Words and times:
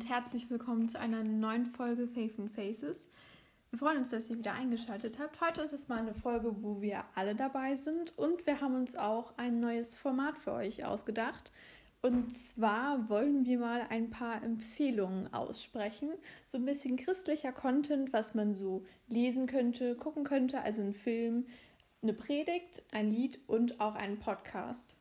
und 0.00 0.08
herzlich 0.08 0.48
willkommen 0.48 0.88
zu 0.88 0.98
einer 0.98 1.22
neuen 1.22 1.66
Folge 1.66 2.08
Faith 2.08 2.38
and 2.38 2.50
Faces. 2.50 3.10
Wir 3.68 3.78
freuen 3.78 3.98
uns, 3.98 4.08
dass 4.08 4.30
ihr 4.30 4.38
wieder 4.38 4.54
eingeschaltet 4.54 5.18
habt. 5.18 5.42
Heute 5.42 5.60
ist 5.60 5.74
es 5.74 5.88
mal 5.88 5.98
eine 5.98 6.14
Folge, 6.14 6.62
wo 6.62 6.80
wir 6.80 7.04
alle 7.14 7.34
dabei 7.34 7.76
sind 7.76 8.16
und 8.16 8.46
wir 8.46 8.62
haben 8.62 8.76
uns 8.76 8.96
auch 8.96 9.36
ein 9.36 9.60
neues 9.60 9.94
Format 9.94 10.38
für 10.38 10.52
euch 10.52 10.86
ausgedacht. 10.86 11.52
Und 12.00 12.34
zwar 12.34 13.10
wollen 13.10 13.44
wir 13.44 13.58
mal 13.58 13.84
ein 13.90 14.08
paar 14.08 14.42
Empfehlungen 14.42 15.30
aussprechen. 15.34 16.08
So 16.46 16.56
ein 16.56 16.64
bisschen 16.64 16.96
christlicher 16.96 17.52
Content, 17.52 18.10
was 18.14 18.34
man 18.34 18.54
so 18.54 18.86
lesen 19.06 19.46
könnte, 19.46 19.96
gucken 19.96 20.24
könnte. 20.24 20.62
Also 20.62 20.80
ein 20.80 20.94
Film, 20.94 21.44
eine 22.00 22.14
Predigt, 22.14 22.82
ein 22.90 23.10
Lied 23.10 23.38
und 23.46 23.82
auch 23.82 23.96
einen 23.96 24.18
Podcast. 24.18 24.96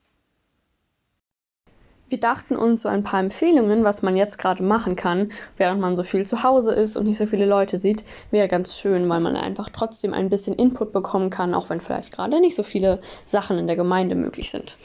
Wir 2.09 2.19
dachten 2.19 2.55
uns 2.55 2.81
so 2.81 2.89
ein 2.89 3.04
paar 3.04 3.19
Empfehlungen, 3.19 3.83
was 3.83 4.01
man 4.01 4.18
jetzt 4.18 4.39
gerade 4.39 4.63
machen 4.63 4.95
kann, 4.95 5.31
während 5.57 5.79
man 5.79 5.95
so 5.95 6.04
viel 6.04 6.25
zu 6.25 6.41
Hause 6.41 6.73
ist 6.73 6.97
und 6.97 7.05
nicht 7.05 7.19
so 7.19 7.27
viele 7.27 7.45
Leute 7.45 7.77
sieht, 7.77 8.04
wäre 8.32 8.47
ganz 8.47 8.75
schön, 8.79 9.07
weil 9.09 9.19
man 9.19 9.35
einfach 9.35 9.69
trotzdem 9.69 10.15
ein 10.15 10.27
bisschen 10.27 10.55
Input 10.55 10.91
bekommen 10.91 11.29
kann, 11.29 11.54
auch 11.54 11.69
wenn 11.69 11.82
vielleicht 11.82 12.11
gerade 12.11 12.39
nicht 12.39 12.55
so 12.55 12.63
viele 12.63 12.99
Sachen 13.27 13.59
in 13.59 13.68
der 13.68 13.75
Gemeinde 13.75 14.15
möglich 14.15 14.49
sind. 14.49 14.75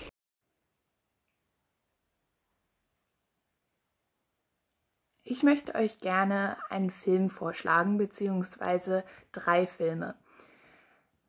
Ich 5.26 5.42
möchte 5.42 5.74
euch 5.74 6.00
gerne 6.00 6.58
einen 6.68 6.90
Film 6.90 7.30
vorschlagen, 7.30 7.96
beziehungsweise 7.96 9.02
drei 9.32 9.66
Filme. 9.66 10.14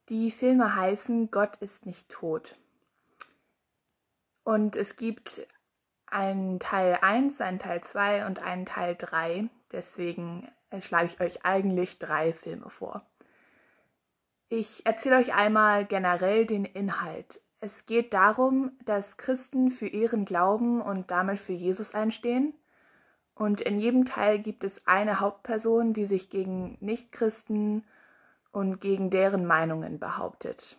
Die 0.09 0.30
Filme 0.30 0.76
heißen 0.76 1.32
Gott 1.32 1.55
ist 1.62 1.85
nicht 1.85 2.09
tot. 2.09 2.57
Und 4.43 4.76
es 4.76 4.98
gibt 4.98 5.48
einen 6.16 6.60
Teil 6.60 6.98
1, 7.02 7.41
einen 7.41 7.60
Teil 7.60 7.82
2 7.82 8.26
und 8.26 8.41
einen 8.41 8.66
Teil 8.66 8.96
3. 8.98 9.49
Deswegen 9.71 10.48
schlage 10.80 11.05
ich 11.08 11.20
euch 11.20 11.46
eigentlich 11.46 11.99
drei 11.99 12.32
Filme 12.34 12.70
vor. 12.70 13.05
Ich 14.48 14.86
erzähle 14.86 15.18
euch 15.18 15.36
einmal 15.36 15.86
generell 15.86 16.46
den 16.46 16.63
Inhalt. 16.63 17.41
Es 17.60 17.86
geht 17.86 18.13
darum, 18.13 18.71
dass 18.86 19.18
Christen 19.18 19.71
für 19.71 19.88
ihren 19.88 20.24
Glauben 20.24 20.82
und 20.82 21.12
damit 21.12 21.40
für 21.40 21.54
Jesus 21.54 21.93
einstehen. 21.93 22.54
Und 23.34 23.60
in 23.60 23.77
jedem 23.77 24.05
Teil 24.05 24.40
gibt 24.40 24.63
es 24.63 24.88
eine 24.88 25.20
Hauptperson, 25.20 25.91
die 25.91 26.05
sich 26.05 26.30
gegen 26.30 26.77
Nichtchristen 26.80 27.84
und 28.54 28.80
gegen 28.80 29.10
deren 29.10 29.46
Meinungen 29.46 29.99
behauptet. 29.99 30.77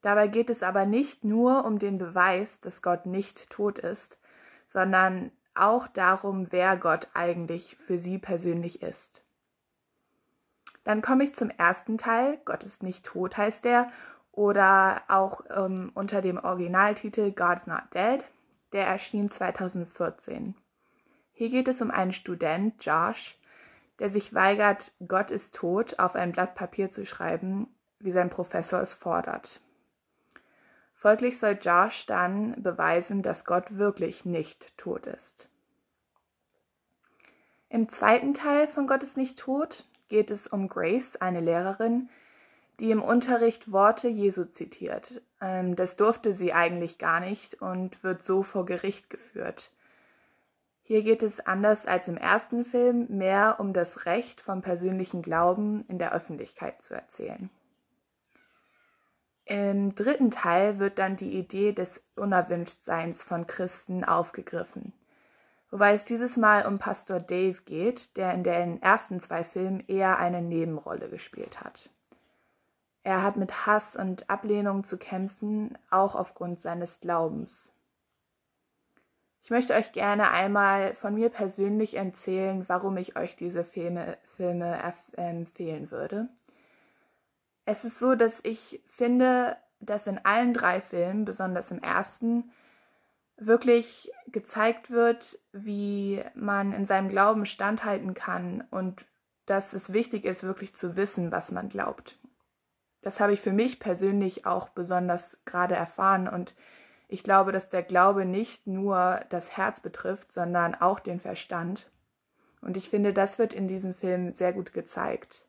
Dabei 0.00 0.28
geht 0.28 0.48
es 0.48 0.62
aber 0.62 0.86
nicht 0.86 1.24
nur 1.24 1.66
um 1.66 1.78
den 1.78 1.98
Beweis, 1.98 2.60
dass 2.60 2.80
Gott 2.80 3.04
nicht 3.04 3.50
tot 3.50 3.78
ist, 3.78 4.16
sondern 4.72 5.32
auch 5.54 5.88
darum, 5.88 6.52
wer 6.52 6.76
Gott 6.76 7.08
eigentlich 7.12 7.76
für 7.76 7.98
sie 7.98 8.18
persönlich 8.18 8.82
ist. 8.82 9.24
Dann 10.84 11.02
komme 11.02 11.24
ich 11.24 11.34
zum 11.34 11.50
ersten 11.50 11.98
Teil, 11.98 12.38
Gott 12.44 12.62
ist 12.62 12.82
nicht 12.82 13.04
tot 13.04 13.36
heißt 13.36 13.64
der, 13.64 13.90
oder 14.30 15.02
auch 15.08 15.42
ähm, 15.50 15.90
unter 15.94 16.22
dem 16.22 16.38
Originaltitel 16.38 17.32
God's 17.32 17.66
Not 17.66 17.82
Dead, 17.92 18.24
der 18.72 18.86
erschien 18.86 19.28
2014. 19.28 20.54
Hier 21.32 21.48
geht 21.48 21.66
es 21.66 21.82
um 21.82 21.90
einen 21.90 22.12
Student, 22.12 22.82
Josh, 22.84 23.36
der 23.98 24.08
sich 24.08 24.34
weigert, 24.34 24.92
Gott 25.06 25.32
ist 25.32 25.54
tot 25.54 25.98
auf 25.98 26.14
ein 26.14 26.30
Blatt 26.30 26.54
Papier 26.54 26.92
zu 26.92 27.04
schreiben, 27.04 27.66
wie 27.98 28.12
sein 28.12 28.30
Professor 28.30 28.80
es 28.80 28.94
fordert. 28.94 29.60
Folglich 31.00 31.38
soll 31.38 31.56
Josh 31.58 32.04
dann 32.04 32.62
beweisen, 32.62 33.22
dass 33.22 33.46
Gott 33.46 33.78
wirklich 33.78 34.26
nicht 34.26 34.76
tot 34.76 35.06
ist. 35.06 35.48
Im 37.70 37.88
zweiten 37.88 38.34
Teil 38.34 38.68
von 38.68 38.86
Gott 38.86 39.02
ist 39.02 39.16
nicht 39.16 39.38
tot 39.38 39.86
geht 40.10 40.30
es 40.30 40.46
um 40.46 40.68
Grace, 40.68 41.16
eine 41.16 41.40
Lehrerin, 41.40 42.10
die 42.80 42.90
im 42.90 43.00
Unterricht 43.00 43.72
Worte 43.72 44.08
Jesu 44.08 44.44
zitiert. 44.44 45.22
Ähm, 45.40 45.74
das 45.74 45.96
durfte 45.96 46.34
sie 46.34 46.52
eigentlich 46.52 46.98
gar 46.98 47.20
nicht 47.20 47.62
und 47.62 48.04
wird 48.04 48.22
so 48.22 48.42
vor 48.42 48.66
Gericht 48.66 49.08
geführt. 49.08 49.70
Hier 50.82 51.02
geht 51.02 51.22
es 51.22 51.40
anders 51.40 51.86
als 51.86 52.08
im 52.08 52.18
ersten 52.18 52.66
Film 52.66 53.06
mehr 53.08 53.56
um 53.58 53.72
das 53.72 54.04
Recht 54.04 54.42
vom 54.42 54.60
persönlichen 54.60 55.22
Glauben 55.22 55.86
in 55.88 55.98
der 55.98 56.12
Öffentlichkeit 56.12 56.82
zu 56.82 56.94
erzählen. 56.94 57.48
Im 59.50 59.92
dritten 59.96 60.30
Teil 60.30 60.78
wird 60.78 61.00
dann 61.00 61.16
die 61.16 61.36
Idee 61.36 61.72
des 61.72 62.04
Unerwünschtseins 62.14 63.24
von 63.24 63.48
Christen 63.48 64.04
aufgegriffen. 64.04 64.92
Wobei 65.72 65.92
es 65.92 66.04
dieses 66.04 66.36
Mal 66.36 66.66
um 66.66 66.78
Pastor 66.78 67.18
Dave 67.18 67.60
geht, 67.64 68.16
der 68.16 68.32
in 68.32 68.44
den 68.44 68.80
ersten 68.80 69.18
zwei 69.18 69.42
Filmen 69.42 69.82
eher 69.88 70.20
eine 70.20 70.40
Nebenrolle 70.40 71.10
gespielt 71.10 71.60
hat. 71.60 71.90
Er 73.02 73.24
hat 73.24 73.36
mit 73.36 73.66
Hass 73.66 73.96
und 73.96 74.30
Ablehnung 74.30 74.84
zu 74.84 74.98
kämpfen, 74.98 75.76
auch 75.90 76.14
aufgrund 76.14 76.60
seines 76.60 77.00
Glaubens. 77.00 77.72
Ich 79.42 79.50
möchte 79.50 79.74
euch 79.74 79.90
gerne 79.90 80.30
einmal 80.30 80.94
von 80.94 81.16
mir 81.16 81.28
persönlich 81.28 81.96
erzählen, 81.96 82.68
warum 82.68 82.96
ich 82.98 83.16
euch 83.16 83.34
diese 83.34 83.64
Filme, 83.64 84.16
Filme 84.36 84.78
empfehlen 85.16 85.90
würde. 85.90 86.28
Es 87.70 87.84
ist 87.84 88.00
so, 88.00 88.16
dass 88.16 88.40
ich 88.42 88.82
finde, 88.88 89.56
dass 89.78 90.08
in 90.08 90.18
allen 90.24 90.52
drei 90.52 90.80
Filmen, 90.80 91.24
besonders 91.24 91.70
im 91.70 91.80
ersten, 91.80 92.50
wirklich 93.36 94.10
gezeigt 94.26 94.90
wird, 94.90 95.38
wie 95.52 96.20
man 96.34 96.72
in 96.72 96.84
seinem 96.84 97.10
Glauben 97.10 97.46
standhalten 97.46 98.12
kann 98.12 98.64
und 98.72 99.06
dass 99.46 99.72
es 99.72 99.92
wichtig 99.92 100.24
ist, 100.24 100.42
wirklich 100.42 100.74
zu 100.74 100.96
wissen, 100.96 101.30
was 101.30 101.52
man 101.52 101.68
glaubt. 101.68 102.18
Das 103.02 103.20
habe 103.20 103.34
ich 103.34 103.40
für 103.40 103.52
mich 103.52 103.78
persönlich 103.78 104.46
auch 104.46 104.70
besonders 104.70 105.38
gerade 105.44 105.76
erfahren 105.76 106.26
und 106.26 106.56
ich 107.06 107.22
glaube, 107.22 107.52
dass 107.52 107.70
der 107.70 107.84
Glaube 107.84 108.24
nicht 108.24 108.66
nur 108.66 109.20
das 109.28 109.56
Herz 109.56 109.78
betrifft, 109.78 110.32
sondern 110.32 110.74
auch 110.74 110.98
den 110.98 111.20
Verstand. 111.20 111.88
Und 112.62 112.76
ich 112.76 112.90
finde, 112.90 113.12
das 113.12 113.38
wird 113.38 113.54
in 113.54 113.68
diesem 113.68 113.94
Film 113.94 114.32
sehr 114.32 114.52
gut 114.52 114.72
gezeigt. 114.72 115.46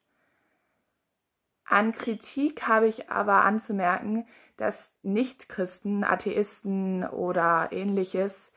An 1.72 1.94
Kritik 1.94 2.68
habe 2.68 2.86
ich 2.90 3.10
aber 3.10 3.46
anzumerken, 3.46 4.26
dass 4.58 4.92
Nichtchristen, 5.04 6.04
Atheisten 6.04 7.06
oder 7.08 7.70
ähnliches 7.72 8.52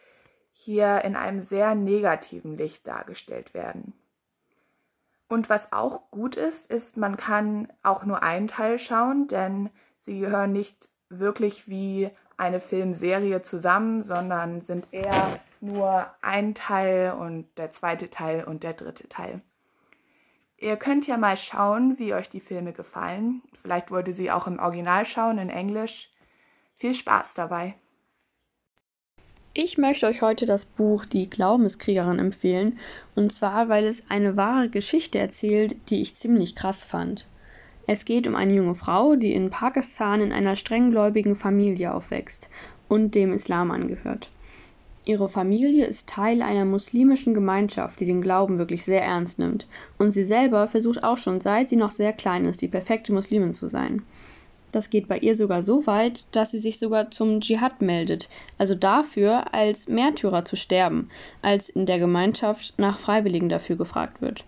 hier 0.50 1.02
in 1.04 1.14
einem 1.14 1.38
sehr 1.38 1.76
negativen 1.76 2.56
Licht 2.56 2.88
dargestellt 2.88 3.54
werden. 3.54 3.92
Und 5.28 5.48
was 5.48 5.72
auch 5.72 6.10
gut 6.10 6.34
ist, 6.34 6.68
ist, 6.72 6.96
man 6.96 7.16
kann 7.16 7.72
auch 7.84 8.04
nur 8.04 8.24
einen 8.24 8.48
Teil 8.48 8.80
schauen, 8.80 9.28
denn 9.28 9.70
sie 10.00 10.18
gehören 10.18 10.50
nicht 10.50 10.90
wirklich 11.08 11.68
wie 11.68 12.10
eine 12.36 12.58
Filmserie 12.58 13.42
zusammen, 13.42 14.02
sondern 14.02 14.60
sind 14.60 14.88
eher 14.90 15.38
nur 15.60 16.12
ein 16.20 16.56
Teil 16.56 17.12
und 17.12 17.46
der 17.58 17.70
zweite 17.70 18.10
Teil 18.10 18.42
und 18.42 18.64
der 18.64 18.72
dritte 18.72 19.08
Teil. 19.08 19.40
Ihr 20.58 20.76
könnt 20.76 21.06
ja 21.06 21.16
mal 21.16 21.36
schauen, 21.36 21.98
wie 21.98 22.14
euch 22.14 22.30
die 22.30 22.40
Filme 22.40 22.72
gefallen. 22.72 23.42
Vielleicht 23.60 23.90
wollt 23.90 24.08
ihr 24.08 24.14
sie 24.14 24.30
auch 24.30 24.46
im 24.46 24.58
Original 24.58 25.04
schauen, 25.04 25.38
in 25.38 25.50
Englisch. 25.50 26.10
Viel 26.76 26.94
Spaß 26.94 27.34
dabei. 27.34 27.74
Ich 29.56 29.78
möchte 29.78 30.06
euch 30.06 30.20
heute 30.20 30.46
das 30.46 30.64
Buch 30.64 31.04
Die 31.04 31.30
Glaubenskriegerin 31.30 32.18
empfehlen, 32.18 32.78
und 33.14 33.32
zwar, 33.32 33.68
weil 33.68 33.84
es 33.84 34.10
eine 34.10 34.36
wahre 34.36 34.68
Geschichte 34.68 35.18
erzählt, 35.18 35.90
die 35.90 36.00
ich 36.00 36.16
ziemlich 36.16 36.56
krass 36.56 36.84
fand. 36.84 37.28
Es 37.86 38.04
geht 38.04 38.26
um 38.26 38.34
eine 38.34 38.54
junge 38.54 38.74
Frau, 38.74 39.14
die 39.14 39.32
in 39.32 39.50
Pakistan 39.50 40.20
in 40.20 40.32
einer 40.32 40.56
strenggläubigen 40.56 41.36
Familie 41.36 41.94
aufwächst 41.94 42.50
und 42.88 43.14
dem 43.14 43.32
Islam 43.32 43.70
angehört. 43.70 44.30
Ihre 45.06 45.28
Familie 45.28 45.84
ist 45.84 46.08
Teil 46.08 46.40
einer 46.40 46.64
muslimischen 46.64 47.34
Gemeinschaft, 47.34 48.00
die 48.00 48.06
den 48.06 48.22
Glauben 48.22 48.56
wirklich 48.56 48.84
sehr 48.84 49.02
ernst 49.02 49.38
nimmt, 49.38 49.66
und 49.98 50.12
sie 50.12 50.22
selber 50.22 50.66
versucht 50.66 51.04
auch 51.04 51.18
schon, 51.18 51.42
seit 51.42 51.68
sie 51.68 51.76
noch 51.76 51.90
sehr 51.90 52.14
klein 52.14 52.46
ist, 52.46 52.62
die 52.62 52.68
perfekte 52.68 53.12
Muslimin 53.12 53.52
zu 53.52 53.68
sein. 53.68 54.02
Das 54.72 54.90
geht 54.90 55.06
bei 55.06 55.18
ihr 55.18 55.34
sogar 55.34 55.62
so 55.62 55.86
weit, 55.86 56.24
dass 56.32 56.50
sie 56.50 56.58
sich 56.58 56.78
sogar 56.78 57.10
zum 57.10 57.40
Dschihad 57.40 57.82
meldet, 57.82 58.28
also 58.58 58.74
dafür, 58.74 59.52
als 59.52 59.88
Märtyrer 59.88 60.44
zu 60.44 60.56
sterben, 60.56 61.10
als 61.42 61.68
in 61.68 61.86
der 61.86 61.98
Gemeinschaft 61.98 62.74
nach 62.78 62.98
Freiwilligen 62.98 63.48
dafür 63.48 63.76
gefragt 63.76 64.22
wird. 64.22 64.44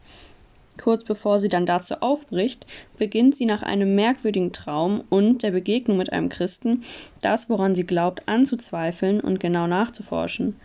Kurz 0.78 1.04
bevor 1.04 1.40
sie 1.40 1.48
dann 1.48 1.66
dazu 1.66 1.94
aufbricht, 2.00 2.66
beginnt 2.98 3.34
sie 3.34 3.46
nach 3.46 3.62
einem 3.62 3.94
merkwürdigen 3.94 4.52
Traum 4.52 5.04
und 5.08 5.42
der 5.42 5.50
Begegnung 5.50 5.96
mit 5.96 6.12
einem 6.12 6.28
Christen, 6.28 6.82
das, 7.22 7.48
woran 7.48 7.74
sie 7.74 7.84
glaubt, 7.84 8.22
anzuzweifeln 8.26 9.20
und 9.20 9.40
genau 9.40 9.66
nachzuforschen. 9.66 10.56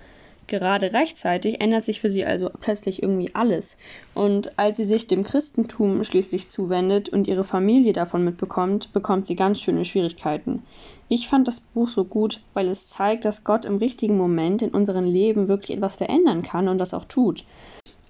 Gerade 0.52 0.92
rechtzeitig 0.92 1.62
ändert 1.62 1.86
sich 1.86 2.02
für 2.02 2.10
sie 2.10 2.26
also 2.26 2.50
plötzlich 2.60 3.02
irgendwie 3.02 3.34
alles. 3.34 3.78
Und 4.14 4.60
als 4.60 4.76
sie 4.76 4.84
sich 4.84 5.08
dem 5.08 5.24
Christentum 5.24 6.04
schließlich 6.04 6.50
zuwendet 6.50 7.08
und 7.08 7.30
ihre 7.30 7.46
Familie 7.46 7.94
davon 7.94 8.26
mitbekommt, 8.26 8.92
bekommt 8.92 9.28
sie 9.28 9.38
ganz 9.38 9.62
schöne 9.62 9.86
Schwierigkeiten. 9.86 10.64
Ich 11.08 11.30
fand 11.30 11.48
das 11.48 11.62
Buch 11.62 11.88
so 11.88 12.04
gut, 12.04 12.42
weil 12.54 12.68
es 12.68 12.90
zeigt, 12.90 13.24
dass 13.24 13.46
Gott 13.46 13.64
im 13.64 13.78
richtigen 13.78 14.18
Moment 14.18 14.62
in 14.62 14.72
unserem 14.72 15.06
Leben 15.06 15.48
wirklich 15.48 15.78
etwas 15.78 15.96
verändern 15.96 16.42
kann 16.42 16.68
und 16.68 16.80
das 16.80 16.94
auch 16.94 17.06
tut. 17.06 17.46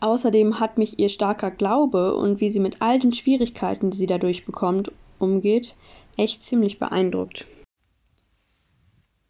Außerdem 0.01 0.59
hat 0.59 0.79
mich 0.79 0.97
ihr 0.97 1.09
starker 1.09 1.51
Glaube 1.51 2.15
und 2.15 2.41
wie 2.41 2.49
sie 2.49 2.59
mit 2.59 2.81
all 2.81 2.97
den 2.97 3.13
Schwierigkeiten, 3.13 3.91
die 3.91 3.97
sie 3.97 4.07
dadurch 4.07 4.45
bekommt, 4.45 4.91
umgeht, 5.19 5.75
echt 6.17 6.41
ziemlich 6.43 6.79
beeindruckt. 6.79 7.45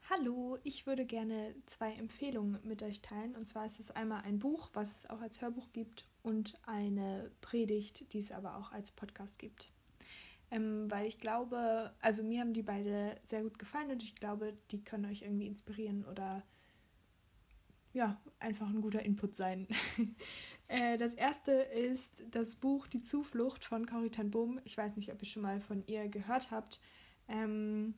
Hallo, 0.10 0.58
ich 0.64 0.88
würde 0.88 1.06
gerne 1.06 1.54
zwei 1.66 1.92
Empfehlungen 1.92 2.58
mit 2.64 2.84
euch 2.84 3.02
teilen. 3.02 3.36
Und 3.36 3.50
zwar 3.50 3.66
ist 3.66 3.82
es 3.82 3.92
einmal 3.92 4.22
ein 4.22 4.40
Buch, 4.40 4.70
was 4.74 4.96
es 4.96 5.10
auch 5.10 5.20
als 5.20 5.42
Hörbuch 5.42 5.68
gibt, 5.74 6.06
und 6.24 6.58
eine 6.66 7.32
Predigt, 7.42 8.14
die 8.14 8.20
es 8.20 8.32
aber 8.32 8.56
auch 8.56 8.72
als 8.72 8.92
Podcast 8.92 9.40
gibt. 9.40 9.70
Ähm, 10.52 10.90
weil 10.90 11.06
ich 11.06 11.20
glaube, 11.20 11.92
also 12.00 12.24
mir 12.24 12.40
haben 12.40 12.54
die 12.54 12.64
beide 12.64 13.16
sehr 13.26 13.44
gut 13.44 13.60
gefallen 13.60 13.92
und 13.92 14.04
ich 14.04 14.16
glaube, 14.16 14.54
die 14.72 14.82
können 14.82 15.06
euch 15.06 15.24
irgendwie 15.24 15.48
inspirieren 15.48 16.06
oder 16.06 16.44
ja, 17.94 18.20
einfach 18.40 18.70
ein 18.70 18.82
guter 18.82 19.04
Input 19.04 19.36
sein. 19.36 19.68
äh, 20.68 20.98
das 20.98 21.14
erste 21.14 21.52
ist 21.52 22.24
das 22.32 22.56
Buch 22.56 22.88
Die 22.88 23.04
Zuflucht 23.04 23.66
von 23.66 23.86
Corrie 23.86 24.10
ten 24.10 24.32
Boom. 24.32 24.60
Ich 24.64 24.78
weiß 24.78 24.96
nicht, 24.96 25.12
ob 25.12 25.22
ihr 25.22 25.28
schon 25.28 25.42
mal 25.42 25.60
von 25.60 25.84
ihr 25.88 26.08
gehört 26.08 26.52
habt. 26.52 26.80
Ähm, 27.28 27.94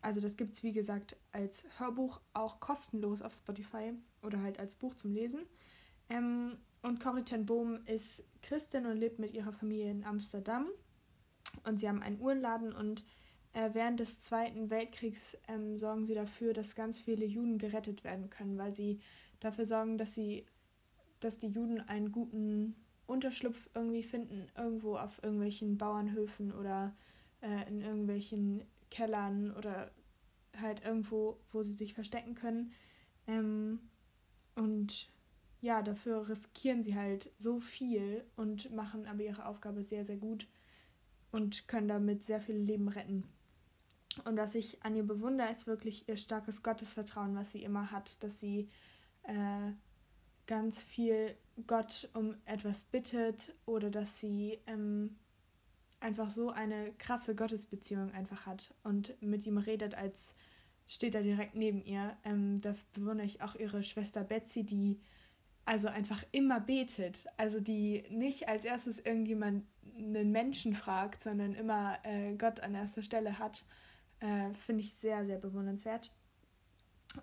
also 0.00 0.20
das 0.20 0.36
gibt 0.36 0.54
es, 0.54 0.62
wie 0.62 0.72
gesagt, 0.72 1.16
als 1.32 1.66
Hörbuch 1.78 2.20
auch 2.34 2.60
kostenlos 2.60 3.22
auf 3.22 3.32
Spotify 3.32 3.94
oder 4.22 4.40
halt 4.42 4.58
als 4.58 4.76
Buch 4.76 4.94
zum 4.94 5.12
Lesen. 5.12 5.40
Ähm, 6.10 6.58
und 6.82 7.00
Corrie 7.00 7.24
ten 7.24 7.46
Boom 7.46 7.80
ist 7.86 8.22
Christin 8.42 8.86
und 8.86 8.98
lebt 8.98 9.18
mit 9.18 9.32
ihrer 9.32 9.52
Familie 9.52 9.90
in 9.90 10.04
Amsterdam. 10.04 10.68
Und 11.66 11.80
sie 11.80 11.88
haben 11.88 12.02
einen 12.02 12.20
Uhrenladen 12.20 12.74
und 12.74 13.04
äh, 13.54 13.70
während 13.72 14.00
des 14.00 14.20
Zweiten 14.20 14.68
Weltkriegs 14.68 15.38
ähm, 15.48 15.78
sorgen 15.78 16.06
sie 16.06 16.14
dafür, 16.14 16.52
dass 16.52 16.74
ganz 16.74 17.00
viele 17.00 17.24
Juden 17.24 17.56
gerettet 17.56 18.04
werden 18.04 18.28
können, 18.28 18.58
weil 18.58 18.74
sie 18.74 19.00
dafür 19.44 19.66
sorgen, 19.66 19.98
dass 19.98 20.14
sie, 20.14 20.46
dass 21.20 21.38
die 21.38 21.48
Juden 21.48 21.80
einen 21.80 22.12
guten 22.12 22.74
Unterschlupf 23.06 23.68
irgendwie 23.74 24.02
finden, 24.02 24.48
irgendwo 24.56 24.96
auf 24.96 25.22
irgendwelchen 25.22 25.76
Bauernhöfen 25.76 26.52
oder 26.52 26.94
äh, 27.42 27.68
in 27.68 27.80
irgendwelchen 27.80 28.64
Kellern 28.90 29.54
oder 29.56 29.90
halt 30.58 30.84
irgendwo, 30.84 31.36
wo 31.52 31.62
sie 31.62 31.74
sich 31.74 31.94
verstecken 31.94 32.34
können. 32.34 32.72
Ähm, 33.26 33.80
und 34.54 35.08
ja, 35.60 35.82
dafür 35.82 36.28
riskieren 36.28 36.82
sie 36.82 36.94
halt 36.94 37.30
so 37.38 37.60
viel 37.60 38.24
und 38.36 38.70
machen 38.70 39.06
aber 39.06 39.22
ihre 39.22 39.46
Aufgabe 39.46 39.82
sehr, 39.82 40.04
sehr 40.04 40.16
gut 40.16 40.46
und 41.32 41.68
können 41.68 41.88
damit 41.88 42.24
sehr 42.24 42.40
viele 42.40 42.58
Leben 42.58 42.88
retten. 42.88 43.24
Und 44.24 44.36
was 44.36 44.54
ich 44.54 44.82
an 44.84 44.94
ihr 44.94 45.02
bewundere, 45.02 45.50
ist 45.50 45.66
wirklich 45.66 46.08
ihr 46.08 46.16
starkes 46.16 46.62
Gottesvertrauen, 46.62 47.34
was 47.34 47.52
sie 47.52 47.64
immer 47.64 47.90
hat, 47.90 48.22
dass 48.22 48.38
sie 48.38 48.68
äh, 49.24 49.72
ganz 50.46 50.82
viel 50.82 51.36
Gott 51.66 52.08
um 52.14 52.34
etwas 52.44 52.84
bittet 52.84 53.54
oder 53.66 53.90
dass 53.90 54.20
sie 54.20 54.58
ähm, 54.66 55.16
einfach 56.00 56.30
so 56.30 56.50
eine 56.50 56.92
krasse 56.98 57.34
Gottesbeziehung 57.34 58.12
einfach 58.12 58.46
hat 58.46 58.74
und 58.82 59.20
mit 59.22 59.46
ihm 59.46 59.58
redet, 59.58 59.94
als 59.94 60.34
steht 60.86 61.14
er 61.14 61.22
direkt 61.22 61.54
neben 61.54 61.82
ihr. 61.84 62.16
Ähm, 62.24 62.60
da 62.60 62.74
bewundere 62.92 63.26
ich 63.26 63.40
auch 63.40 63.54
ihre 63.54 63.82
Schwester 63.82 64.22
Betsy, 64.22 64.64
die 64.64 65.00
also 65.64 65.88
einfach 65.88 66.22
immer 66.30 66.60
betet. 66.60 67.26
Also 67.36 67.60
die 67.60 68.04
nicht 68.10 68.48
als 68.48 68.64
erstes 68.64 68.98
irgendjemand 68.98 69.64
einen 69.96 70.30
Menschen 70.30 70.74
fragt, 70.74 71.22
sondern 71.22 71.54
immer 71.54 71.98
äh, 72.02 72.34
Gott 72.34 72.60
an 72.60 72.74
erster 72.74 73.02
Stelle 73.02 73.38
hat. 73.38 73.64
Äh, 74.20 74.52
Finde 74.54 74.82
ich 74.82 74.94
sehr, 74.94 75.24
sehr 75.24 75.38
bewundernswert. 75.38 76.12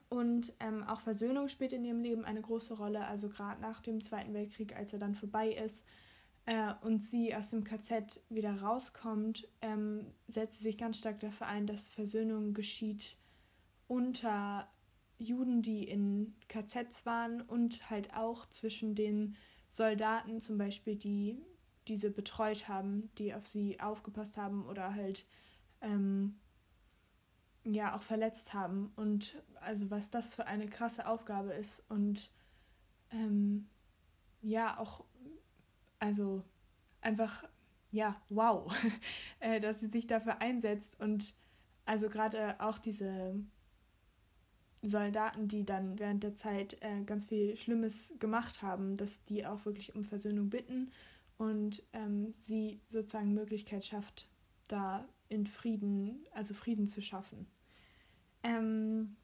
Und 0.09 0.53
ähm, 0.59 0.83
auch 0.83 1.01
Versöhnung 1.01 1.47
spielt 1.47 1.73
in 1.73 1.85
ihrem 1.85 2.01
Leben 2.01 2.25
eine 2.25 2.41
große 2.41 2.75
Rolle. 2.75 3.05
Also 3.05 3.29
gerade 3.29 3.61
nach 3.61 3.81
dem 3.81 4.01
Zweiten 4.01 4.33
Weltkrieg, 4.33 4.75
als 4.75 4.93
er 4.93 4.99
dann 4.99 5.15
vorbei 5.15 5.51
ist, 5.51 5.83
äh, 6.45 6.73
und 6.81 7.03
sie 7.03 7.35
aus 7.35 7.49
dem 7.49 7.63
KZ 7.63 8.21
wieder 8.29 8.61
rauskommt, 8.61 9.47
ähm, 9.61 10.07
setzt 10.27 10.57
sie 10.57 10.63
sich 10.63 10.77
ganz 10.77 10.97
stark 10.97 11.19
dafür 11.19 11.47
ein, 11.47 11.67
dass 11.67 11.89
Versöhnung 11.89 12.53
geschieht 12.53 13.17
unter 13.88 14.67
Juden, 15.17 15.61
die 15.61 15.83
in 15.83 16.33
KZs 16.47 17.05
waren 17.05 17.41
und 17.41 17.89
halt 17.89 18.13
auch 18.15 18.47
zwischen 18.49 18.95
den 18.95 19.35
Soldaten 19.69 20.41
zum 20.41 20.57
Beispiel, 20.57 20.95
die 20.95 21.38
diese 21.88 22.09
betreut 22.09 22.67
haben, 22.67 23.09
die 23.17 23.33
auf 23.33 23.47
sie 23.47 23.79
aufgepasst 23.79 24.38
haben 24.38 24.65
oder 24.65 24.95
halt 24.95 25.25
ähm, 25.81 26.39
ja 27.63 27.95
auch 27.95 28.01
verletzt 28.01 28.53
haben. 28.53 28.91
Und 28.95 29.41
also 29.61 29.91
was 29.91 30.09
das 30.09 30.35
für 30.35 30.47
eine 30.47 30.67
krasse 30.67 31.05
Aufgabe 31.07 31.53
ist. 31.53 31.83
Und 31.89 32.29
ähm, 33.11 33.67
ja 34.41 34.79
auch 34.79 35.03
also 36.01 36.43
einfach, 37.01 37.47
ja, 37.91 38.19
wow, 38.29 38.73
äh, 39.39 39.59
dass 39.59 39.79
sie 39.79 39.87
sich 39.87 40.07
dafür 40.07 40.41
einsetzt. 40.41 40.99
Und 40.99 41.35
also 41.85 42.09
gerade 42.09 42.59
auch 42.59 42.79
diese 42.79 43.35
Soldaten, 44.81 45.47
die 45.47 45.63
dann 45.63 45.99
während 45.99 46.23
der 46.23 46.35
Zeit 46.35 46.77
äh, 46.81 47.03
ganz 47.03 47.25
viel 47.25 47.55
Schlimmes 47.55 48.13
gemacht 48.19 48.63
haben, 48.63 48.97
dass 48.97 49.23
die 49.25 49.45
auch 49.45 49.63
wirklich 49.65 49.95
um 49.95 50.03
Versöhnung 50.03 50.49
bitten. 50.49 50.91
Und 51.37 51.83
ähm, 51.93 52.33
sie 52.37 52.79
sozusagen 52.87 53.33
Möglichkeit 53.33 53.85
schafft, 53.85 54.27
da 54.67 55.07
in 55.31 55.47
Frieden, 55.47 56.25
also 56.33 56.53
Frieden 56.53 56.85
zu 56.85 57.01
schaffen. 57.01 57.47
Ähm, 58.43 59.15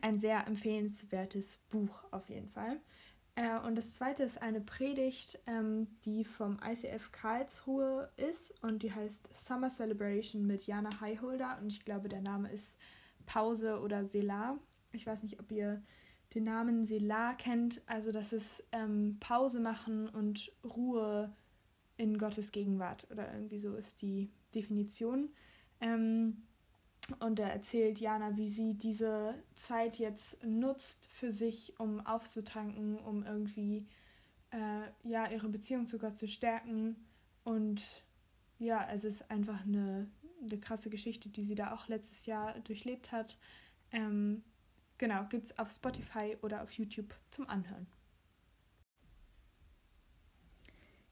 ein 0.00 0.18
sehr 0.18 0.46
empfehlenswertes 0.46 1.58
Buch 1.68 2.04
auf 2.10 2.28
jeden 2.30 2.48
Fall. 2.48 2.80
Äh, 3.34 3.58
und 3.60 3.76
das 3.76 3.94
zweite 3.94 4.22
ist 4.22 4.40
eine 4.40 4.60
Predigt, 4.60 5.38
ähm, 5.46 5.88
die 6.04 6.24
vom 6.24 6.58
ICF 6.64 7.12
Karlsruhe 7.12 8.10
ist 8.16 8.62
und 8.62 8.82
die 8.82 8.92
heißt 8.92 9.30
Summer 9.46 9.70
Celebration 9.70 10.46
mit 10.46 10.66
Jana 10.66 11.00
Highholder 11.00 11.58
und 11.60 11.68
ich 11.68 11.84
glaube, 11.84 12.08
der 12.08 12.20
Name 12.20 12.50
ist 12.50 12.76
Pause 13.26 13.80
oder 13.80 14.04
Selah. 14.04 14.58
Ich 14.92 15.06
weiß 15.06 15.22
nicht, 15.22 15.40
ob 15.40 15.50
ihr 15.52 15.82
den 16.34 16.44
Namen 16.44 16.84
Selah 16.84 17.34
kennt. 17.34 17.82
Also, 17.86 18.10
das 18.10 18.32
ist 18.32 18.64
ähm, 18.72 19.18
Pause 19.20 19.60
machen 19.60 20.08
und 20.08 20.52
Ruhe 20.64 21.34
in 21.96 22.18
Gottes 22.18 22.52
Gegenwart 22.52 23.06
oder 23.10 23.32
irgendwie 23.32 23.60
so 23.60 23.76
ist 23.76 24.02
die 24.02 24.30
Definition. 24.54 25.30
Ähm, 25.80 26.42
und 27.18 27.40
er 27.40 27.52
erzählt 27.52 27.98
Jana, 27.98 28.36
wie 28.36 28.48
sie 28.48 28.74
diese 28.74 29.34
Zeit 29.56 29.98
jetzt 29.98 30.42
nutzt 30.44 31.08
für 31.08 31.32
sich, 31.32 31.78
um 31.78 32.04
aufzutanken, 32.06 32.98
um 32.98 33.24
irgendwie 33.24 33.86
äh, 34.50 35.08
ja 35.08 35.30
ihre 35.30 35.48
Beziehung 35.48 35.86
Gott 35.98 36.16
zu 36.16 36.28
stärken. 36.28 36.96
Und 37.44 38.04
ja, 38.58 38.88
es 38.92 39.04
ist 39.04 39.30
einfach 39.30 39.64
eine, 39.64 40.08
eine 40.40 40.60
krasse 40.60 40.90
Geschichte, 40.90 41.28
die 41.28 41.44
sie 41.44 41.56
da 41.56 41.74
auch 41.74 41.88
letztes 41.88 42.26
Jahr 42.26 42.58
durchlebt 42.60 43.10
hat. 43.10 43.36
Ähm, 43.90 44.44
genau, 44.98 45.24
es 45.44 45.58
auf 45.58 45.70
Spotify 45.70 46.36
oder 46.42 46.62
auf 46.62 46.70
YouTube 46.72 47.14
zum 47.30 47.48
Anhören. 47.48 47.86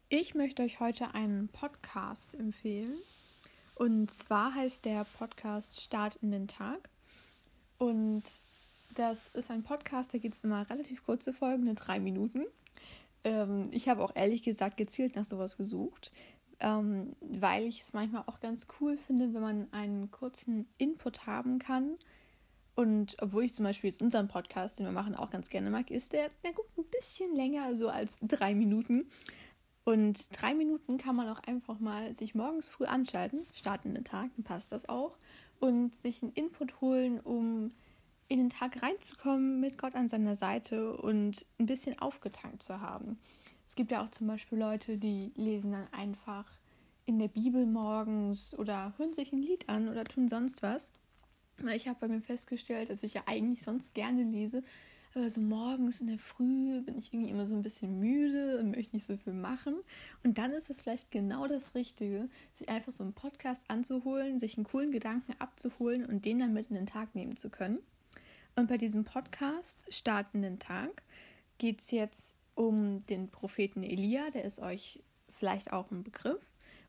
Ich 0.08 0.34
möchte 0.34 0.62
euch 0.62 0.80
heute 0.80 1.14
einen 1.14 1.48
Podcast 1.48 2.34
empfehlen. 2.34 2.94
Und 3.80 4.10
zwar 4.10 4.54
heißt 4.54 4.84
der 4.84 5.04
Podcast 5.04 5.80
Start 5.80 6.16
in 6.16 6.30
den 6.30 6.48
Tag. 6.48 6.90
Und 7.78 8.24
das 8.94 9.28
ist 9.28 9.50
ein 9.50 9.62
Podcast, 9.62 10.12
da 10.12 10.18
geht 10.18 10.34
es 10.34 10.40
immer 10.40 10.68
relativ 10.68 11.02
kurze 11.06 11.32
Folgen, 11.32 11.64
nur 11.64 11.72
drei 11.72 11.98
Minuten. 11.98 12.44
Ähm, 13.24 13.70
ich 13.72 13.88
habe 13.88 14.04
auch 14.04 14.14
ehrlich 14.14 14.42
gesagt 14.42 14.76
gezielt 14.76 15.16
nach 15.16 15.24
sowas 15.24 15.56
gesucht, 15.56 16.12
ähm, 16.58 17.16
weil 17.22 17.66
ich 17.66 17.80
es 17.80 17.94
manchmal 17.94 18.24
auch 18.26 18.40
ganz 18.40 18.66
cool 18.82 18.98
finde, 18.98 19.32
wenn 19.32 19.40
man 19.40 19.72
einen 19.72 20.10
kurzen 20.10 20.68
Input 20.76 21.26
haben 21.26 21.58
kann. 21.58 21.96
Und 22.74 23.16
obwohl 23.22 23.44
ich 23.44 23.54
zum 23.54 23.64
Beispiel 23.64 23.88
jetzt 23.88 24.02
unseren 24.02 24.28
Podcast, 24.28 24.78
den 24.78 24.84
wir 24.84 24.92
machen, 24.92 25.14
auch 25.14 25.30
ganz 25.30 25.48
gerne 25.48 25.70
mag, 25.70 25.90
ist 25.90 26.12
der, 26.12 26.28
der 26.44 26.52
gut 26.52 26.66
ein 26.76 26.84
bisschen 26.90 27.34
länger, 27.34 27.74
so 27.76 27.88
als 27.88 28.18
drei 28.20 28.54
Minuten. 28.54 29.08
Und 29.90 30.28
drei 30.40 30.54
Minuten 30.54 30.98
kann 30.98 31.16
man 31.16 31.28
auch 31.28 31.40
einfach 31.48 31.80
mal 31.80 32.12
sich 32.12 32.36
morgens 32.36 32.70
früh 32.70 32.84
anschalten, 32.84 33.44
starten 33.52 33.92
den 33.92 34.04
Tag, 34.04 34.30
dann 34.36 34.44
passt 34.44 34.70
das 34.70 34.88
auch, 34.88 35.18
und 35.58 35.96
sich 35.96 36.22
einen 36.22 36.30
Input 36.34 36.80
holen, 36.80 37.18
um 37.18 37.72
in 38.28 38.38
den 38.38 38.50
Tag 38.50 38.84
reinzukommen 38.84 39.58
mit 39.58 39.78
Gott 39.78 39.96
an 39.96 40.08
seiner 40.08 40.36
Seite 40.36 40.96
und 40.96 41.44
ein 41.58 41.66
bisschen 41.66 41.98
aufgetankt 41.98 42.62
zu 42.62 42.80
haben. 42.80 43.18
Es 43.66 43.74
gibt 43.74 43.90
ja 43.90 44.04
auch 44.04 44.10
zum 44.10 44.28
Beispiel 44.28 44.58
Leute, 44.58 44.96
die 44.96 45.32
lesen 45.34 45.72
dann 45.72 45.88
einfach 45.90 46.46
in 47.04 47.18
der 47.18 47.26
Bibel 47.26 47.66
morgens 47.66 48.56
oder 48.56 48.94
hören 48.96 49.12
sich 49.12 49.32
ein 49.32 49.42
Lied 49.42 49.68
an 49.68 49.88
oder 49.88 50.04
tun 50.04 50.28
sonst 50.28 50.62
was. 50.62 50.92
Ich 51.74 51.88
habe 51.88 51.98
bei 51.98 52.06
mir 52.06 52.20
festgestellt, 52.20 52.90
dass 52.90 53.02
ich 53.02 53.14
ja 53.14 53.22
eigentlich 53.26 53.64
sonst 53.64 53.92
gerne 53.94 54.22
lese, 54.22 54.62
aber 55.14 55.28
so 55.28 55.40
morgens 55.40 56.00
in 56.00 56.06
der 56.06 56.18
Früh 56.18 56.80
bin 56.82 56.96
ich 56.96 57.12
irgendwie 57.12 57.30
immer 57.30 57.46
so 57.46 57.54
ein 57.54 57.62
bisschen 57.62 57.98
müde 57.98 58.58
und 58.60 58.76
möchte 58.76 58.94
nicht 58.94 59.06
so 59.06 59.16
viel 59.16 59.32
machen. 59.32 59.74
Und 60.22 60.38
dann 60.38 60.52
ist 60.52 60.70
es 60.70 60.82
vielleicht 60.82 61.10
genau 61.10 61.48
das 61.48 61.74
Richtige, 61.74 62.28
sich 62.52 62.68
einfach 62.68 62.92
so 62.92 63.02
einen 63.02 63.12
Podcast 63.12 63.64
anzuholen, 63.68 64.38
sich 64.38 64.56
einen 64.56 64.64
coolen 64.64 64.92
Gedanken 64.92 65.34
abzuholen 65.38 66.06
und 66.06 66.24
den 66.24 66.38
dann 66.38 66.52
mit 66.52 66.68
in 66.68 66.76
den 66.76 66.86
Tag 66.86 67.14
nehmen 67.14 67.36
zu 67.36 67.50
können. 67.50 67.80
Und 68.54 68.68
bei 68.68 68.78
diesem 68.78 69.04
Podcast 69.04 69.84
Starten 69.88 70.42
den 70.42 70.58
Tag 70.58 71.02
geht 71.58 71.80
es 71.80 71.90
jetzt 71.90 72.36
um 72.54 73.04
den 73.06 73.30
Propheten 73.30 73.82
Elia, 73.82 74.30
der 74.30 74.44
ist 74.44 74.60
euch 74.60 75.02
vielleicht 75.30 75.72
auch 75.72 75.90
ein 75.90 76.04
Begriff. 76.04 76.40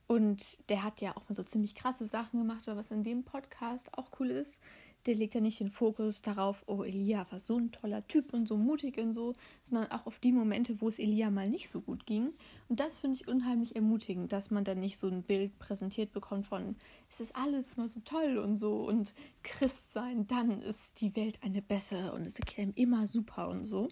Und 0.07 0.69
der 0.69 0.83
hat 0.83 0.99
ja 0.99 1.15
auch 1.15 1.29
mal 1.29 1.35
so 1.35 1.43
ziemlich 1.43 1.73
krasse 1.73 2.05
Sachen 2.05 2.39
gemacht, 2.39 2.67
aber 2.67 2.79
was 2.79 2.91
in 2.91 3.03
dem 3.03 3.23
Podcast 3.23 3.97
auch 3.97 4.11
cool 4.19 4.29
ist, 4.29 4.59
der 5.05 5.15
legt 5.15 5.35
ja 5.35 5.41
nicht 5.41 5.59
den 5.59 5.69
Fokus 5.69 6.21
darauf, 6.21 6.63
oh, 6.67 6.83
Elia 6.83 7.25
war 7.31 7.39
so 7.39 7.57
ein 7.57 7.71
toller 7.71 8.05
Typ 8.07 8.33
und 8.33 8.47
so 8.47 8.57
mutig 8.57 8.97
und 8.97 9.13
so, 9.13 9.33
sondern 9.63 9.91
auch 9.91 10.05
auf 10.05 10.19
die 10.19 10.31
Momente, 10.31 10.79
wo 10.81 10.87
es 10.87 10.99
Elia 10.99 11.29
mal 11.31 11.49
nicht 11.49 11.69
so 11.69 11.81
gut 11.81 12.05
ging. 12.05 12.31
Und 12.69 12.79
das 12.79 12.97
finde 12.97 13.15
ich 13.15 13.27
unheimlich 13.27 13.75
ermutigend, 13.75 14.31
dass 14.31 14.51
man 14.51 14.63
dann 14.63 14.79
nicht 14.79 14.97
so 14.97 15.07
ein 15.07 15.23
Bild 15.23 15.57
präsentiert 15.59 16.11
bekommt 16.11 16.45
von, 16.45 16.75
es 17.09 17.19
ist 17.19 17.35
alles 17.35 17.71
immer 17.71 17.87
so 17.87 17.99
toll 18.01 18.37
und 18.37 18.57
so 18.57 18.85
und 18.87 19.13
Christ 19.43 19.91
sein, 19.91 20.27
dann 20.27 20.61
ist 20.61 21.01
die 21.01 21.15
Welt 21.15 21.39
eine 21.41 21.61
bessere 21.61 22.13
und 22.13 22.25
es 22.25 22.35
geht 22.35 22.59
einem 22.59 22.73
immer 22.75 23.07
super 23.07 23.49
und 23.49 23.65
so. 23.65 23.89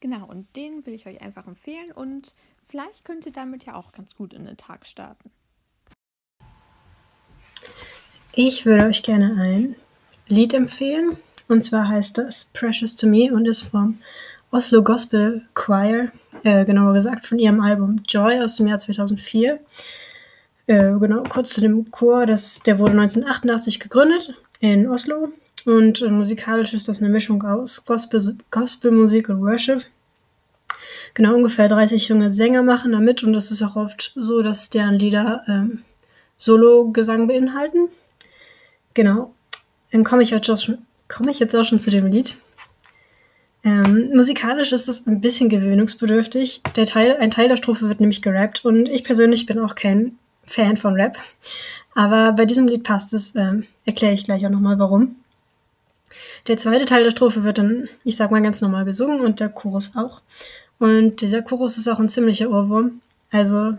Genau, 0.00 0.26
und 0.26 0.56
den 0.56 0.84
will 0.84 0.94
ich 0.94 1.06
euch 1.06 1.20
einfach 1.20 1.46
empfehlen 1.46 1.92
und 1.92 2.34
vielleicht 2.68 3.04
könnt 3.04 3.26
ihr 3.26 3.32
damit 3.32 3.64
ja 3.64 3.76
auch 3.76 3.92
ganz 3.92 4.16
gut 4.16 4.34
in 4.34 4.44
den 4.44 4.56
Tag 4.56 4.86
starten. 4.86 5.30
Ich 8.34 8.64
würde 8.64 8.86
euch 8.86 9.02
gerne 9.02 9.34
ein 9.38 9.76
Lied 10.28 10.54
empfehlen. 10.54 11.16
Und 11.48 11.62
zwar 11.62 11.88
heißt 11.88 12.18
das 12.18 12.46
Precious 12.52 12.96
to 12.96 13.06
Me 13.06 13.32
und 13.32 13.46
ist 13.46 13.62
vom 13.62 13.98
Oslo 14.50 14.82
Gospel 14.82 15.42
Choir, 15.54 16.12
äh, 16.44 16.64
genauer 16.64 16.94
gesagt 16.94 17.24
von 17.24 17.38
ihrem 17.38 17.60
Album 17.60 18.02
Joy 18.06 18.40
aus 18.40 18.56
dem 18.56 18.66
Jahr 18.66 18.78
2004. 18.78 19.60
Äh, 20.66 20.92
genau, 20.98 21.22
kurz 21.24 21.54
zu 21.54 21.60
dem 21.60 21.90
Chor, 21.90 22.26
das, 22.26 22.60
der 22.60 22.78
wurde 22.78 22.92
1988 22.92 23.80
gegründet 23.80 24.34
in 24.60 24.88
Oslo 24.88 25.28
und 25.64 26.02
äh, 26.02 26.08
musikalisch 26.08 26.74
ist 26.74 26.88
das 26.88 27.00
eine 27.00 27.10
Mischung 27.10 27.42
aus 27.42 27.84
Gospel, 27.84 28.36
Gospelmusik 28.50 29.28
und 29.28 29.42
Worship. 29.42 29.84
Genau, 31.14 31.34
ungefähr 31.34 31.68
30 31.68 32.08
junge 32.08 32.32
Sänger 32.32 32.62
machen 32.62 32.92
damit 32.92 33.22
und 33.22 33.34
es 33.34 33.50
ist 33.50 33.62
auch 33.62 33.76
oft 33.76 34.12
so, 34.14 34.42
dass 34.42 34.70
deren 34.70 34.98
Lieder 34.98 35.42
ähm, 35.46 35.82
Solo-Gesang 36.36 37.26
beinhalten. 37.28 37.88
Genau, 38.94 39.34
dann 39.92 40.04
komme 40.04 40.22
ich, 40.22 40.30
jetzt 40.30 40.50
auch 40.50 40.58
schon, 40.58 40.78
komm 41.08 41.28
ich 41.28 41.38
jetzt 41.38 41.54
auch 41.54 41.64
schon 41.64 41.78
zu 41.78 41.90
dem 41.90 42.06
Lied. 42.06 42.36
Ähm, 43.64 44.10
musikalisch 44.12 44.72
ist 44.72 44.88
das 44.88 45.06
ein 45.06 45.20
bisschen 45.20 45.48
gewöhnungsbedürftig. 45.48 46.62
Der 46.74 46.86
Teil, 46.86 47.16
ein 47.18 47.30
Teil 47.30 47.48
der 47.48 47.56
Strophe 47.56 47.88
wird 47.88 48.00
nämlich 48.00 48.22
gerappt 48.22 48.64
und 48.64 48.86
ich 48.86 49.04
persönlich 49.04 49.46
bin 49.46 49.60
auch 49.60 49.74
kein 49.76 50.18
Fan 50.44 50.76
von 50.76 50.94
Rap. 50.94 51.16
Aber 51.94 52.32
bei 52.32 52.46
diesem 52.46 52.66
Lied 52.66 52.82
passt 52.82 53.12
es, 53.12 53.36
ähm, 53.36 53.64
erkläre 53.84 54.14
ich 54.14 54.24
gleich 54.24 54.44
auch 54.44 54.50
nochmal 54.50 54.78
warum. 54.78 55.16
Der 56.48 56.56
zweite 56.56 56.86
Teil 56.86 57.04
der 57.04 57.12
Strophe 57.12 57.44
wird 57.44 57.58
dann, 57.58 57.88
ich 58.02 58.16
sag 58.16 58.30
mal, 58.30 58.42
ganz 58.42 58.60
normal 58.60 58.84
gesungen 58.84 59.20
und 59.20 59.38
der 59.38 59.48
Chorus 59.48 59.92
auch. 59.94 60.22
Und 60.78 61.20
dieser 61.20 61.42
Chorus 61.42 61.78
ist 61.78 61.86
auch 61.86 62.00
ein 62.00 62.08
ziemlicher 62.08 62.50
Ohrwurm. 62.50 63.00
Also, 63.30 63.74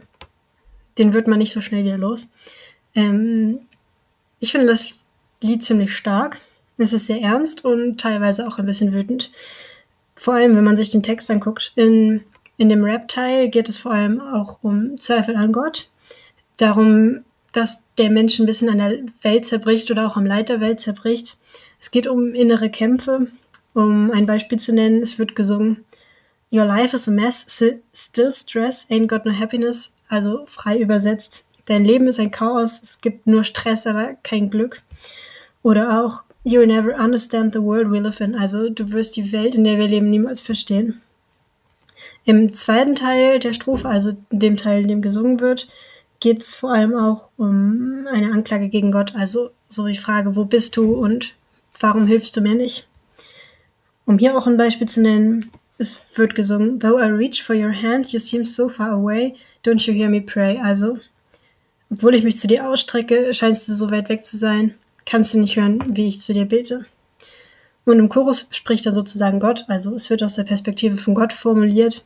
den 0.98 1.13
wird 1.13 1.27
man 1.27 1.39
nicht 1.39 1.51
so 1.51 1.60
schnell 1.60 1.84
wieder 1.84 1.98
los. 1.98 2.29
Ähm, 2.96 3.60
ich 4.39 4.51
finde 4.51 4.67
das 4.67 5.05
Lied 5.43 5.63
ziemlich 5.63 5.95
stark. 5.95 6.39
Es 6.77 6.93
ist 6.93 7.07
sehr 7.07 7.21
ernst 7.21 7.63
und 7.63 8.00
teilweise 8.00 8.47
auch 8.47 8.57
ein 8.57 8.65
bisschen 8.65 8.93
wütend. 8.93 9.31
Vor 10.15 10.33
allem, 10.33 10.55
wenn 10.55 10.63
man 10.63 10.75
sich 10.75 10.89
den 10.89 11.03
Text 11.03 11.29
anguckt. 11.29 11.71
In, 11.75 12.23
in 12.57 12.69
dem 12.69 12.83
Rap-Teil 12.83 13.50
geht 13.50 13.69
es 13.69 13.77
vor 13.77 13.91
allem 13.91 14.19
auch 14.21 14.59
um 14.63 14.97
Zweifel 14.97 15.35
an 15.35 15.51
Gott. 15.51 15.89
Darum, 16.57 17.19
dass 17.51 17.83
der 17.97 18.09
Mensch 18.09 18.39
ein 18.39 18.45
bisschen 18.45 18.69
an 18.69 18.77
der 18.79 19.00
Welt 19.21 19.45
zerbricht 19.45 19.91
oder 19.91 20.07
auch 20.07 20.17
am 20.17 20.25
Leid 20.25 20.50
der 20.50 20.62
Welt 20.62 20.79
zerbricht. 20.79 21.38
Es 21.79 21.91
geht 21.91 22.07
um 22.07 22.33
innere 22.33 22.69
Kämpfe. 22.69 23.27
Um 23.73 24.12
ein 24.12 24.25
Beispiel 24.25 24.59
zu 24.59 24.73
nennen, 24.73 25.01
es 25.01 25.17
wird 25.17 25.35
gesungen, 25.35 25.83
Your 26.51 26.65
life 26.65 26.95
is 26.95 27.07
a 27.07 27.12
mess, 27.12 27.47
still 27.93 28.31
stress, 28.31 28.88
ain't 28.91 29.07
got 29.07 29.25
no 29.25 29.31
happiness. 29.31 29.95
Also 30.07 30.45
frei 30.45 30.77
übersetzt, 30.77 31.47
dein 31.65 31.83
Leben 31.83 32.07
ist 32.07 32.19
ein 32.19 32.29
Chaos, 32.29 32.79
es 32.79 33.01
gibt 33.01 33.25
nur 33.25 33.43
Stress, 33.43 33.88
aber 33.88 34.13
kein 34.21 34.51
Glück. 34.51 34.83
Oder 35.63 36.03
auch 36.03 36.24
You'll 36.46 36.67
never 36.67 36.93
understand 36.96 37.53
the 37.53 37.62
world 37.62 37.89
we 37.89 38.00
live 38.00 38.20
in. 38.20 38.36
Also 38.36 38.70
du 38.70 38.91
wirst 38.91 39.15
die 39.15 39.32
Welt, 39.32 39.55
in 39.55 39.63
der 39.63 39.77
wir 39.77 39.88
leben, 39.88 40.10
niemals 40.10 40.41
verstehen. 40.41 41.01
Im 42.25 42.53
zweiten 42.53 42.96
Teil 42.96 43.39
der 43.39 43.53
Strophe, 43.53 43.88
also 43.88 44.15
dem 44.29 44.58
Teil, 44.58 44.82
in 44.82 44.88
dem 44.89 45.01
gesungen 45.01 45.39
wird, 45.39 45.67
geht 46.20 46.41
es 46.41 46.53
vor 46.53 46.74
allem 46.74 46.96
auch 46.96 47.32
um 47.38 48.08
eine 48.12 48.32
Anklage 48.32 48.67
gegen 48.67 48.91
Gott. 48.91 49.15
Also 49.15 49.51
so 49.70 49.88
die 49.88 49.96
Frage, 49.96 50.36
wo 50.36 50.43
bist 50.43 50.75
du 50.75 50.96
und 50.96 51.34
warum 51.79 52.08
hilfst 52.08 52.36
du 52.36 52.41
mir 52.41 52.55
nicht? 52.55 52.88
Um 54.05 54.17
hier 54.17 54.38
auch 54.38 54.48
ein 54.48 54.58
Beispiel 54.58 54.88
zu 54.88 55.01
nennen, 55.01 55.50
es 55.77 55.98
wird 56.15 56.36
gesungen, 56.36 56.79
Though 56.79 57.00
I 57.00 57.10
reach 57.10 57.41
for 57.41 57.55
your 57.55 57.74
hand, 57.74 58.12
you 58.12 58.20
seem 58.20 58.43
so 58.43 58.67
far 58.67 58.91
away, 58.91 59.36
don't 59.65 59.86
you 59.88 59.93
hear 59.93 60.10
me 60.10 60.22
pray? 60.22 60.60
Also, 60.62 60.98
obwohl 61.89 62.15
ich 62.15 62.24
mich 62.24 62.38
zu 62.38 62.48
dir 62.48 62.67
ausstrecke, 62.67 63.34
scheinst 63.34 63.67
du 63.70 63.74
so 63.74 63.91
weit 63.91 64.10
weg 64.10 64.25
zu 64.25 64.36
sein 64.36 64.75
kannst 65.05 65.33
du 65.33 65.39
nicht 65.39 65.55
hören, 65.57 65.83
wie 65.95 66.07
ich 66.07 66.19
zu 66.19 66.33
dir 66.33 66.45
bete. 66.45 66.86
Und 67.86 68.00
im 68.00 68.10
Chorus 68.10 68.48
spricht 68.51 68.86
dann 68.86 68.93
sozusagen 68.93 69.39
Gott, 69.39 69.65
also 69.67 69.93
es 69.93 70.10
wird 70.10 70.24
aus 70.24 70.36
der 70.36 70.43
Perspektive 70.43 70.98
von 70.98 71.15
Gott 71.15 71.33
formuliert. 71.33 72.05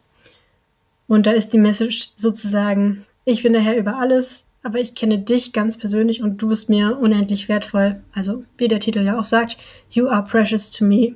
Und 1.07 1.27
da 1.27 1.31
ist 1.31 1.53
die 1.53 1.59
Message 1.59 2.11
sozusagen, 2.15 3.05
ich 3.25 3.43
bin 3.43 3.53
der 3.53 3.61
Herr 3.61 3.77
über 3.77 3.97
alles, 3.97 4.47
aber 4.63 4.79
ich 4.79 4.95
kenne 4.95 5.19
dich 5.19 5.53
ganz 5.53 5.77
persönlich 5.77 6.21
und 6.21 6.41
du 6.41 6.49
bist 6.49 6.69
mir 6.69 6.97
unendlich 6.97 7.47
wertvoll. 7.47 8.01
Also 8.13 8.43
wie 8.57 8.67
der 8.67 8.79
Titel 8.79 9.01
ja 9.01 9.19
auch 9.19 9.23
sagt, 9.23 9.57
You 9.89 10.07
are 10.07 10.25
precious 10.25 10.71
to 10.71 10.83
me. 10.83 11.15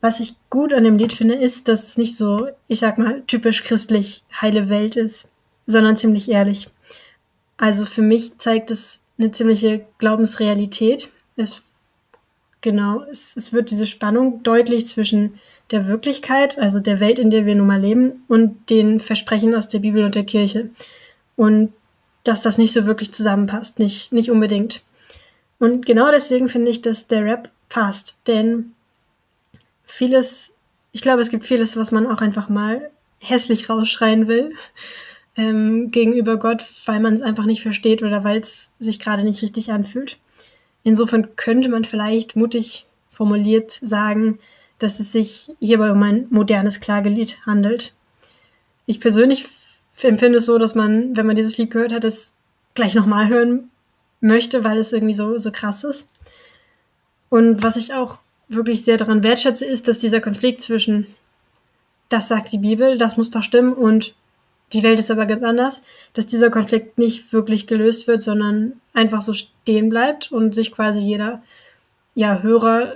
Was 0.00 0.20
ich 0.20 0.34
gut 0.50 0.72
an 0.72 0.84
dem 0.84 0.98
Lied 0.98 1.12
finde, 1.12 1.34
ist, 1.34 1.68
dass 1.68 1.84
es 1.84 1.96
nicht 1.96 2.16
so, 2.16 2.48
ich 2.66 2.80
sag 2.80 2.98
mal, 2.98 3.22
typisch 3.26 3.62
christlich 3.62 4.24
heile 4.40 4.68
Welt 4.68 4.96
ist, 4.96 5.30
sondern 5.66 5.96
ziemlich 5.96 6.30
ehrlich. 6.30 6.68
Also 7.56 7.84
für 7.84 8.02
mich 8.02 8.38
zeigt 8.38 8.70
es 8.70 9.03
eine 9.18 9.30
ziemliche 9.32 9.86
Glaubensrealität. 9.98 11.10
Es, 11.36 11.62
genau, 12.60 13.02
es, 13.10 13.36
es 13.36 13.52
wird 13.52 13.70
diese 13.70 13.86
Spannung 13.86 14.42
deutlich 14.42 14.86
zwischen 14.86 15.38
der 15.70 15.86
Wirklichkeit, 15.88 16.58
also 16.58 16.80
der 16.80 17.00
Welt, 17.00 17.18
in 17.18 17.30
der 17.30 17.46
wir 17.46 17.54
nun 17.54 17.66
mal 17.66 17.80
leben, 17.80 18.24
und 18.28 18.70
den 18.70 19.00
Versprechen 19.00 19.54
aus 19.54 19.68
der 19.68 19.78
Bibel 19.78 20.04
und 20.04 20.14
der 20.14 20.24
Kirche. 20.24 20.70
Und 21.36 21.72
dass 22.22 22.42
das 22.42 22.58
nicht 22.58 22.72
so 22.72 22.86
wirklich 22.86 23.12
zusammenpasst, 23.12 23.78
nicht, 23.78 24.12
nicht 24.12 24.30
unbedingt. 24.30 24.82
Und 25.58 25.86
genau 25.86 26.10
deswegen 26.10 26.48
finde 26.48 26.70
ich, 26.70 26.82
dass 26.82 27.06
der 27.06 27.24
Rap 27.24 27.50
passt, 27.68 28.18
denn 28.26 28.72
vieles, 29.84 30.54
ich 30.92 31.02
glaube, 31.02 31.22
es 31.22 31.28
gibt 31.28 31.46
vieles, 31.46 31.76
was 31.76 31.92
man 31.92 32.06
auch 32.06 32.20
einfach 32.20 32.48
mal 32.48 32.90
hässlich 33.18 33.68
rausschreien 33.68 34.28
will 34.28 34.54
ähm, 35.36 35.90
gegenüber 35.90 36.36
Gott, 36.36 36.64
weil 36.86 37.00
man 37.00 37.14
es 37.14 37.22
einfach 37.22 37.46
nicht 37.46 37.62
versteht 37.62 38.02
oder 38.02 38.24
weil 38.24 38.38
es 38.38 38.72
sich 38.78 39.00
gerade 39.00 39.24
nicht 39.24 39.42
richtig 39.42 39.70
anfühlt. 39.72 40.18
Insofern 40.82 41.36
könnte 41.36 41.68
man 41.68 41.84
vielleicht 41.84 42.36
mutig 42.36 42.86
formuliert 43.10 43.72
sagen, 43.82 44.38
dass 44.78 45.00
es 45.00 45.12
sich 45.12 45.50
hierbei 45.60 45.90
um 45.90 46.02
ein 46.02 46.26
modernes 46.30 46.80
Klagelied 46.80 47.38
handelt. 47.46 47.94
Ich 48.86 49.00
persönlich 49.00 49.46
empfinde 50.02 50.38
es 50.38 50.46
so, 50.46 50.58
dass 50.58 50.74
man, 50.74 51.16
wenn 51.16 51.26
man 51.26 51.36
dieses 51.36 51.56
Lied 51.56 51.70
gehört 51.70 51.92
hat, 51.92 52.04
es 52.04 52.34
gleich 52.74 52.94
nochmal 52.94 53.28
hören 53.28 53.70
möchte, 54.20 54.64
weil 54.64 54.78
es 54.78 54.92
irgendwie 54.92 55.14
so, 55.14 55.38
so 55.38 55.50
krass 55.52 55.84
ist. 55.84 56.08
Und 57.28 57.62
was 57.62 57.76
ich 57.76 57.94
auch 57.94 58.20
wirklich 58.48 58.84
sehr 58.84 58.96
daran 58.96 59.22
wertschätze, 59.22 59.64
ist, 59.64 59.88
dass 59.88 59.98
dieser 59.98 60.20
Konflikt 60.20 60.60
zwischen 60.60 61.06
das 62.08 62.28
sagt 62.28 62.52
die 62.52 62.58
Bibel, 62.58 62.98
das 62.98 63.16
muss 63.16 63.30
doch 63.30 63.42
stimmen 63.42 63.72
und 63.72 64.14
die 64.74 64.82
Welt 64.82 64.98
ist 64.98 65.10
aber 65.10 65.26
ganz 65.26 65.42
anders, 65.42 65.82
dass 66.12 66.26
dieser 66.26 66.50
Konflikt 66.50 66.98
nicht 66.98 67.32
wirklich 67.32 67.66
gelöst 67.66 68.06
wird, 68.06 68.22
sondern 68.22 68.80
einfach 68.92 69.22
so 69.22 69.32
stehen 69.32 69.88
bleibt 69.88 70.32
und 70.32 70.54
sich 70.54 70.72
quasi 70.72 70.98
jeder 70.98 71.42
ja, 72.14 72.42
Hörer, 72.42 72.92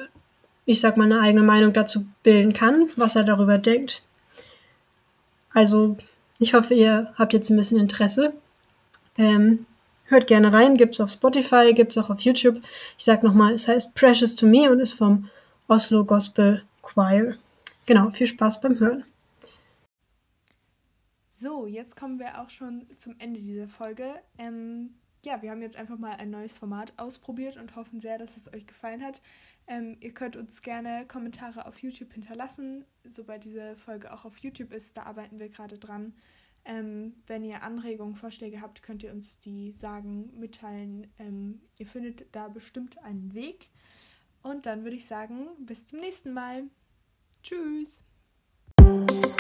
ich 0.67 0.81
sag 0.81 0.97
mal, 0.97 1.05
eine 1.05 1.21
eigene 1.21 1.43
Meinung 1.45 1.73
dazu 1.73 2.07
bilden 2.23 2.53
kann, 2.53 2.89
was 2.97 3.17
er 3.17 3.25
darüber 3.25 3.59
denkt. 3.59 4.03
Also, 5.55 5.97
ich 6.39 6.55
hoffe, 6.55 6.75
ihr 6.75 7.13
habt 7.17 7.33
jetzt 7.33 7.51
ein 7.51 7.57
bisschen 7.57 7.79
Interesse. 7.79 8.33
Ähm, 9.17 9.67
hört 10.05 10.27
gerne 10.27 10.53
rein, 10.53 10.77
gibt 10.77 10.95
es 10.95 11.01
auf 11.01 11.11
Spotify, 11.11 11.73
gibt 11.75 11.93
es 11.93 11.99
auch 11.99 12.11
auf 12.11 12.21
YouTube. 12.21 12.61
Ich 12.97 13.05
sag 13.05 13.23
nochmal, 13.23 13.53
es 13.55 13.69
heißt 13.69 13.95
Precious 13.95 14.37
to 14.37 14.47
Me 14.47 14.71
und 14.71 14.81
ist 14.81 14.93
vom 14.93 15.29
Oslo 15.67 16.05
Gospel 16.05 16.63
Choir. 16.83 17.35
Genau, 17.87 18.11
viel 18.11 18.27
Spaß 18.27 18.61
beim 18.61 18.79
Hören. 18.79 19.05
So, 21.41 21.69
jetzt 21.69 21.95
kommen 21.95 22.19
wir 22.19 22.41
auch 22.41 22.51
schon 22.51 22.85
zum 22.97 23.15
Ende 23.21 23.41
dieser 23.41 23.69
Folge. 23.69 24.21
Ähm, 24.39 24.97
ja, 25.25 25.41
wir 25.41 25.53
haben 25.53 25.63
jetzt 25.63 25.77
einfach 25.77 25.97
mal 25.97 26.17
ein 26.17 26.31
neues 26.31 26.59
Format 26.59 26.93
ausprobiert 26.97 27.57
und 27.57 27.77
hoffen 27.77 28.01
sehr, 28.01 28.19
dass 28.19 28.37
es 28.37 28.53
euch 28.53 28.67
gefallen 28.67 29.05
hat. 29.05 29.23
Ähm, 29.69 29.97
ihr 30.01 30.13
könnt 30.13 30.35
uns 30.35 30.63
gerne 30.63 31.07
Kommentare 31.07 31.67
auf 31.67 31.79
YouTube 31.79 32.13
hinterlassen, 32.13 32.85
sobald 33.05 33.45
diese 33.45 33.77
Folge 33.77 34.13
auch 34.13 34.25
auf 34.25 34.39
YouTube 34.39 34.73
ist. 34.73 34.97
Da 34.97 35.05
arbeiten 35.05 35.39
wir 35.39 35.49
gerade 35.49 35.79
dran. 35.79 36.13
Ähm, 36.65 37.15
wenn 37.29 37.45
ihr 37.45 37.63
Anregungen, 37.63 38.17
Vorschläge 38.17 38.61
habt, 38.61 38.83
könnt 38.83 39.05
ihr 39.05 39.13
uns 39.13 39.39
die 39.39 39.71
sagen, 39.71 40.33
mitteilen. 40.37 41.07
Ähm, 41.21 41.61
ihr 41.77 41.87
findet 41.87 42.35
da 42.35 42.49
bestimmt 42.49 42.99
einen 43.05 43.33
Weg. 43.33 43.69
Und 44.43 44.67
dann 44.67 44.83
würde 44.83 44.97
ich 44.97 45.07
sagen, 45.07 45.47
bis 45.61 45.87
zum 45.87 46.01
nächsten 46.01 46.33
Mal. 46.33 46.65
Tschüss. 47.45 48.03
Tschüss. 48.77 49.37